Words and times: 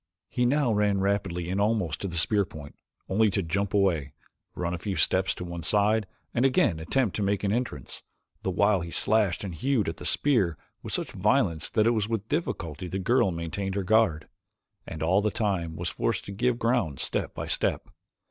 He 0.29 0.47
now 0.47 0.73
ran 0.73 0.99
rapidly 0.99 1.47
in 1.47 1.59
almost 1.59 2.01
to 2.01 2.07
the 2.07 2.17
spear's 2.17 2.47
point, 2.47 2.73
only 3.07 3.29
to 3.29 3.43
jump 3.43 3.71
away, 3.75 4.13
run 4.55 4.73
a 4.73 4.79
few 4.79 4.95
steps 4.95 5.35
to 5.35 5.45
one 5.45 5.61
side 5.61 6.07
and 6.33 6.43
again 6.43 6.79
attempt 6.79 7.15
to 7.17 7.21
make 7.21 7.43
an 7.43 7.51
entrance, 7.53 8.01
the 8.41 8.49
while 8.49 8.81
he 8.81 8.89
slashed 8.89 9.43
and 9.43 9.53
hewed 9.53 9.87
at 9.87 9.97
the 9.97 10.05
spear 10.05 10.57
with 10.81 10.91
such 10.93 11.11
violence 11.11 11.69
that 11.69 11.85
it 11.85 11.91
was 11.91 12.09
with 12.09 12.27
difficulty 12.27 12.87
the 12.87 12.97
girl 12.97 13.29
maintained 13.29 13.75
her 13.75 13.83
guard, 13.83 14.27
and 14.87 15.03
all 15.03 15.21
the 15.21 15.29
time 15.29 15.75
was 15.75 15.89
forced 15.89 16.25
to 16.25 16.31
give 16.31 16.57
ground 16.57 16.97
step 16.99 17.35
by 17.35 17.45
step. 17.45 17.87